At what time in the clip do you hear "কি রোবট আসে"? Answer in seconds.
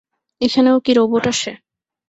0.85-1.51